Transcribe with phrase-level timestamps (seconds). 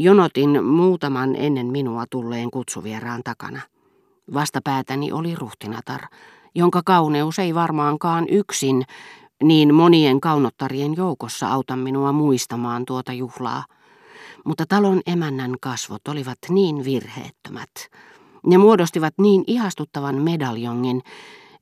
[0.00, 3.60] Jonotin muutaman ennen minua tulleen kutsuvieraan takana.
[4.34, 6.00] Vastapäätäni oli ruhtinatar,
[6.54, 8.84] jonka kauneus ei varmaankaan yksin
[9.42, 13.64] niin monien kaunottarien joukossa auta minua muistamaan tuota juhlaa.
[14.44, 17.70] Mutta talon emännän kasvot olivat niin virheettömät.
[18.46, 21.02] Ne muodostivat niin ihastuttavan medaljongin,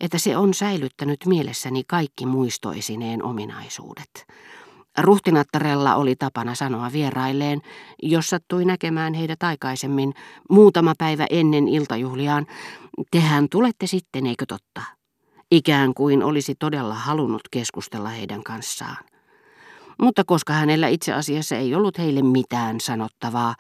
[0.01, 4.27] että se on säilyttänyt mielessäni kaikki muistoisineen ominaisuudet.
[4.99, 7.61] Ruhtinattarella oli tapana sanoa vierailleen,
[8.03, 10.15] jos sattui näkemään heidät aikaisemmin,
[10.51, 12.47] muutama päivä ennen iltajuhliaan,
[13.11, 14.83] tehän tulette sitten, eikö totta?
[15.51, 19.05] Ikään kuin olisi todella halunnut keskustella heidän kanssaan.
[20.03, 23.55] Mutta koska hänellä itse asiassa ei ollut heille mitään sanottavaa,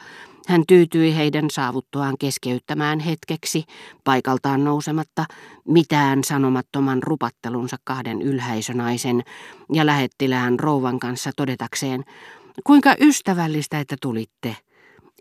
[0.46, 3.64] hän tyytyi heidän saavuttuaan keskeyttämään hetkeksi,
[4.04, 5.24] paikaltaan nousematta,
[5.68, 9.22] mitään sanomattoman rupattelunsa kahden ylhäisönaisen
[9.72, 12.04] ja lähettilään rouvan kanssa todetakseen,
[12.64, 14.56] kuinka ystävällistä, että tulitte.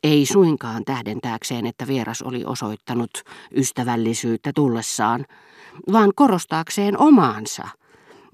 [0.03, 3.11] Ei suinkaan tähdentääkseen, että vieras oli osoittanut
[3.55, 5.25] ystävällisyyttä tullessaan,
[5.91, 7.67] vaan korostaakseen omaansa–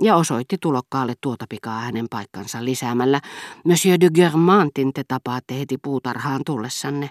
[0.02, 3.22] ja osoitti tulokkaalle tuota pikaa hänen paikkansa lisäämällä,
[3.66, 7.10] Monsieur de Germantin te tapaatte heti puutarhaan tullessanne,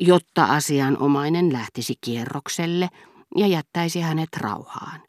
[0.00, 2.88] jotta asianomainen lähtisi kierrokselle
[3.36, 5.00] ja jättäisi hänet rauhaan.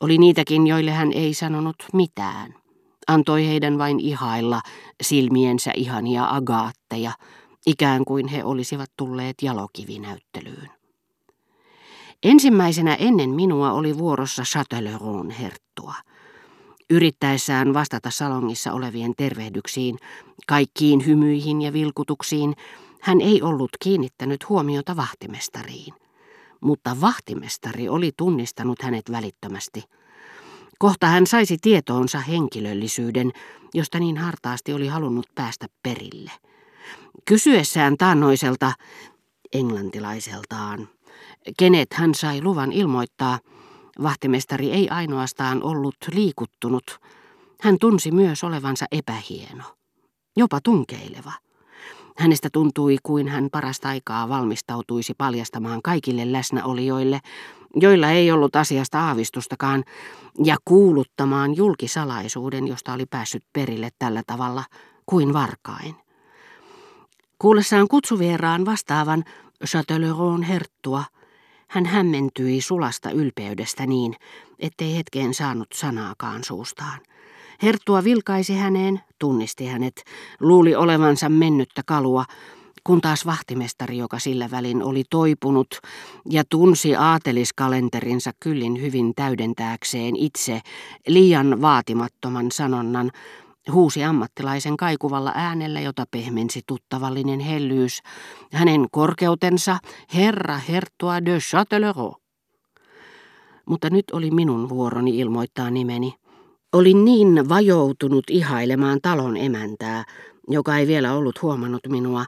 [0.00, 2.54] Oli niitäkin, joille hän ei sanonut mitään.
[3.06, 4.60] Antoi heidän vain ihailla
[5.02, 7.12] silmiensä ihania agaatteja,
[7.66, 10.70] ikään kuin he olisivat tulleet jalokivinäyttelyyn.
[12.22, 15.94] Ensimmäisenä ennen minua oli vuorossa Châtelleraun herttua.
[16.90, 19.98] Yrittäessään vastata salongissa olevien tervehdyksiin,
[20.46, 22.54] kaikkiin hymyihin ja vilkutuksiin,
[23.00, 25.94] hän ei ollut kiinnittänyt huomiota vahtimestariin.
[26.60, 29.82] Mutta vahtimestari oli tunnistanut hänet välittömästi.
[30.78, 33.32] Kohta hän saisi tietoonsa henkilöllisyyden,
[33.74, 36.30] josta niin hartaasti oli halunnut päästä perille.
[37.24, 38.72] Kysyessään taannoiselta,
[39.52, 40.88] englantilaiseltaan,
[41.58, 43.38] kenet hän sai luvan ilmoittaa,
[44.02, 47.00] vahtimestari ei ainoastaan ollut liikuttunut,
[47.62, 49.64] hän tunsi myös olevansa epähieno,
[50.36, 51.32] jopa tunkeileva.
[52.16, 57.20] Hänestä tuntui kuin hän parasta aikaa valmistautuisi paljastamaan kaikille läsnäolijoille,
[57.74, 59.84] joilla ei ollut asiasta aavistustakaan,
[60.44, 64.64] ja kuuluttamaan julkisalaisuuden, josta oli päässyt perille tällä tavalla
[65.06, 65.94] kuin varkain.
[67.38, 69.24] Kuullessaan kutsuvieraan vastaavan
[69.64, 71.04] Châtelleraun herttua,
[71.76, 74.14] hän hämmentyi sulasta ylpeydestä niin,
[74.58, 77.00] ettei hetkeen saanut sanaakaan suustaan.
[77.62, 80.04] Herttua vilkaisi häneen, tunnisti hänet,
[80.40, 82.24] luuli olevansa mennyttä kalua,
[82.84, 85.80] kun taas vahtimestari, joka sillä välin oli toipunut
[86.30, 90.60] ja tunsi aateliskalenterinsa kyllin hyvin täydentääkseen itse
[91.08, 93.10] liian vaatimattoman sanonnan,
[93.72, 98.00] huusi ammattilaisen kaikuvalla äänellä, jota pehmensi tuttavallinen hellyys,
[98.52, 99.78] hänen korkeutensa
[100.14, 102.22] herra herttua de Châtellerault.
[103.66, 106.14] Mutta nyt oli minun vuoroni ilmoittaa nimeni.
[106.72, 110.04] Olin niin vajoutunut ihailemaan talon emäntää,
[110.48, 112.24] joka ei vielä ollut huomannut minua,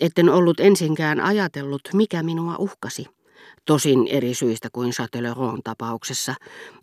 [0.00, 3.06] etten ollut ensinkään ajatellut, mikä minua uhkasi
[3.64, 6.34] tosin eri syistä kuin Châtelleraun tapauksessa,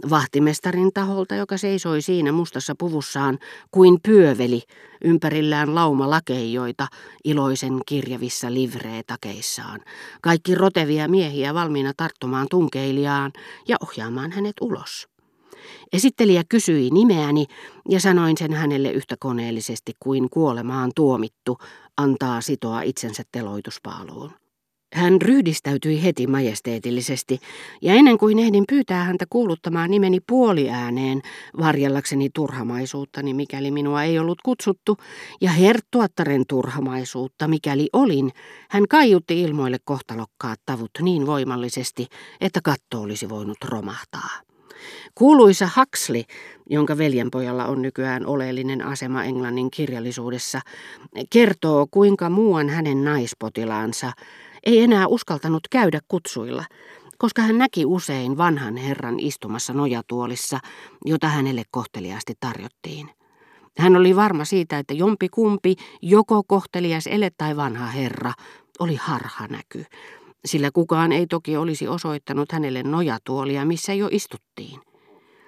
[0.10, 3.40] vahtimestarin taholta, joka seisoi siinä mustassa puvussaan
[3.72, 4.62] kuin pyöveli,
[5.04, 6.88] ympärillään lauma lakeijoita
[7.24, 9.80] iloisen kirjavissa livreetakeissaan,
[10.22, 13.32] kaikki rotevia miehiä valmiina tarttumaan tunkeilijaan
[13.68, 15.08] ja ohjaamaan hänet ulos.
[15.94, 17.46] Esittelijä kysyi nimeäni
[17.90, 21.58] ja sanoin sen hänelle yhtä koneellisesti kuin kuolemaan tuomittu
[21.98, 24.47] antaa sitoa itsensä teloituspaaluun.
[24.98, 27.40] Hän ryhdistäytyi heti majesteetillisesti,
[27.82, 31.22] ja ennen kuin ehdin pyytää häntä kuuluttamaan nimeni puoliääneen,
[31.60, 34.98] varjellakseni turhamaisuuttani, mikäli minua ei ollut kutsuttu,
[35.42, 38.32] ja herttuattaren turhamaisuutta, mikäli olin,
[38.70, 42.08] hän kaiutti ilmoille kohtalokkaat tavut niin voimallisesti,
[42.42, 44.30] että katto olisi voinut romahtaa.
[45.16, 46.24] Kuuluisa Huxley,
[46.70, 50.62] jonka veljenpojalla on nykyään oleellinen asema Englannin kirjallisuudessa,
[51.30, 54.12] kertoo kuinka muuan hänen naispotilaansa,
[54.66, 56.64] ei enää uskaltanut käydä kutsuilla,
[57.18, 60.60] koska hän näki usein vanhan herran istumassa nojatuolissa,
[61.06, 63.10] jota hänelle kohteliaasti tarjottiin.
[63.78, 68.34] Hän oli varma siitä, että jompi kumpi, joko kohtelias ele tai vanha herra,
[68.80, 69.86] oli harha näky,
[70.46, 74.80] sillä kukaan ei toki olisi osoittanut hänelle nojatuolia, missä jo istuttiin.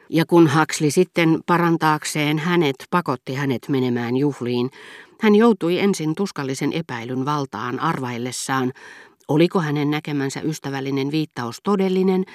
[0.09, 4.69] Ja kun Huxley sitten parantaakseen hänet pakotti hänet menemään juhliin,
[5.19, 8.73] hän joutui ensin tuskallisen epäilyn valtaan arvaillessaan,
[9.29, 12.25] Oliko hänen näkemänsä ystävällinen viittaus todellinen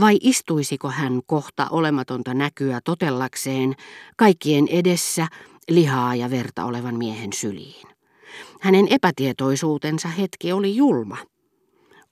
[0.00, 3.74] vai istuisiko hän kohta olematonta näkyä totellakseen
[4.16, 5.26] kaikkien edessä
[5.70, 7.88] lihaa ja verta olevan miehen syliin?
[8.60, 11.16] Hänen epätietoisuutensa hetki oli julma.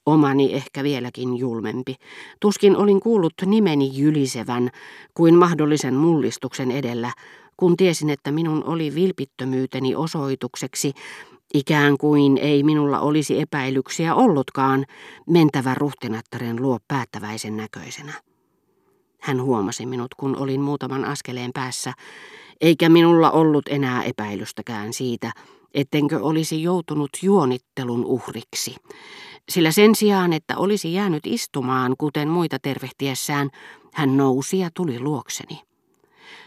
[0.05, 1.95] Omani ehkä vieläkin julmempi.
[2.39, 4.69] Tuskin olin kuullut nimeni jylisevän
[5.13, 7.11] kuin mahdollisen mullistuksen edellä,
[7.57, 10.93] kun tiesin, että minun oli vilpittömyyteni osoitukseksi,
[11.53, 14.85] ikään kuin ei minulla olisi epäilyksiä ollutkaan,
[15.29, 18.13] mentävä ruhtinattaren luo päättäväisen näköisenä.
[19.21, 21.93] Hän huomasi minut, kun olin muutaman askeleen päässä,
[22.61, 25.31] eikä minulla ollut enää epäilystäkään siitä,
[25.73, 28.75] ettenkö olisi joutunut juonittelun uhriksi.
[29.49, 33.49] Sillä sen sijaan, että olisi jäänyt istumaan, kuten muita tervehtiessään,
[33.93, 35.72] hän nousi ja tuli luokseni.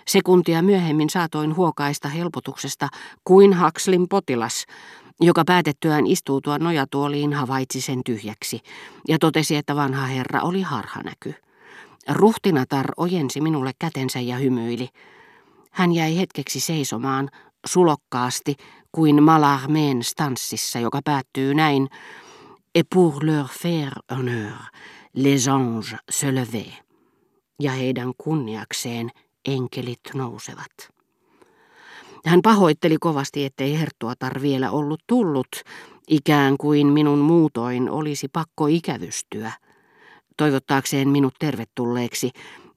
[0.09, 2.89] Sekuntia myöhemmin saatoin huokaista helpotuksesta
[3.25, 4.67] kuin Hakslin potilas,
[5.21, 8.61] joka päätettyään istuutua nojatuoliin havaitsi sen tyhjäksi
[9.09, 11.35] ja totesi, että vanha herra oli harhanäky.
[12.09, 14.89] Ruhtinatar ojensi minulle kätensä ja hymyili.
[15.71, 17.29] Hän jäi hetkeksi seisomaan,
[17.67, 18.55] sulokkaasti,
[18.93, 21.89] kuin Malarmeen stanssissa, joka päättyy näin,
[22.79, 24.71] Et pour leur faire honneur,
[25.15, 26.83] les anges se levaient.
[27.61, 29.11] Ja heidän kunniakseen
[29.47, 30.97] enkelit nousevat.
[32.27, 35.49] Hän pahoitteli kovasti, ettei herttuatar vielä ollut tullut,
[36.09, 39.53] ikään kuin minun muutoin olisi pakko ikävystyä.
[40.37, 42.31] Toivottaakseen minut tervetulleeksi,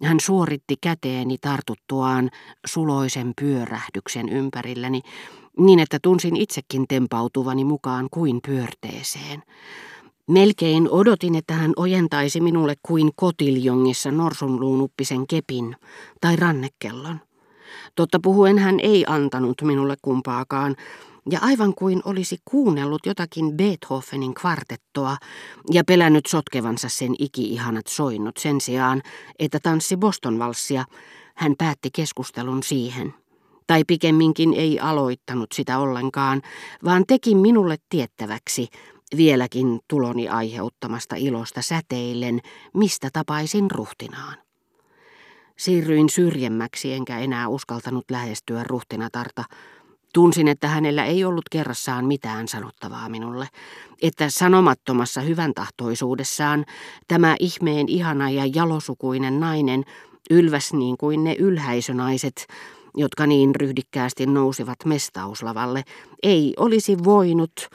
[0.04, 2.30] hän suoritti käteeni tartuttuaan
[2.66, 5.02] suloisen pyörähdyksen ympärilläni,
[5.58, 9.44] niin että tunsin itsekin tempautuvani mukaan kuin pyörteeseen.
[10.30, 15.76] Melkein odotin, että hän ojentaisi minulle kuin kotiljongissa norsunluunuppisen kepin
[16.22, 17.20] tai rannekellon.
[17.96, 20.76] Totta puhuen hän ei antanut minulle kumpaakaan,
[21.32, 25.18] ja aivan kuin olisi kuunnellut jotakin Beethovenin kvartettoa
[25.72, 29.02] ja pelännyt sotkevansa sen iki-ihanat soinnut sen sijaan,
[29.40, 30.86] että tanssi Boston-valssia,
[31.36, 33.14] hän päätti keskustelun siihen.
[33.68, 36.42] Tai pikemminkin ei aloittanut sitä ollenkaan,
[36.84, 38.68] vaan teki minulle tiettäväksi,
[39.18, 42.40] vieläkin tuloni aiheuttamasta ilosta säteillen,
[42.74, 44.38] mistä tapaisin ruhtinaan.
[45.58, 49.44] Siirryin syrjemmäksi enkä enää uskaltanut lähestyä ruhtinatarta.
[50.14, 53.48] Tunsin, että hänellä ei ollut kerrassaan mitään sanottavaa minulle,
[54.02, 56.66] että sanomattomassa hyvän tahtoisuudessaan
[57.08, 59.84] tämä ihmeen ihana ja jalosukuinen nainen
[60.30, 62.48] ylväs niin kuin ne ylhäisönaiset,
[62.98, 65.84] jotka niin ryhdikkäästi nousivat mestauslavalle,
[66.24, 67.70] ei olisi voinut,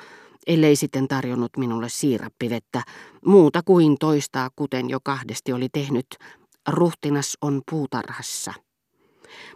[0.46, 2.82] ellei sitten tarjonnut minulle siirappivettä,
[3.26, 6.06] muuta kuin toistaa, kuten jo kahdesti oli tehnyt,
[6.69, 8.52] ruhtinas on puutarhassa.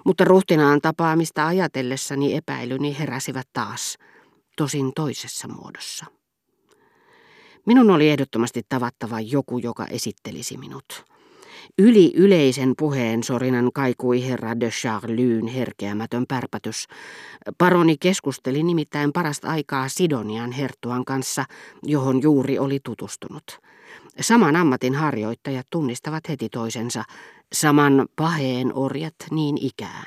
[0.04, 3.98] Mutta ruhtinaan tapaamista ajatellessani epäilyni heräsivät taas,
[4.56, 6.06] tosin toisessa muodossa.
[7.66, 11.04] Minun oli ehdottomasti tavattava joku, joka esittelisi minut.
[11.78, 16.86] Yli yleisen puheen sorinan kaikui herra de Charlyn herkeämätön pärpätys.
[17.58, 21.44] Paroni keskusteli nimittäin parasta aikaa Sidonian herttuan kanssa,
[21.82, 23.60] johon juuri oli tutustunut.
[24.20, 27.04] Saman ammatin harjoittajat tunnistavat heti toisensa,
[27.52, 30.06] saman paheen orjat niin ikään.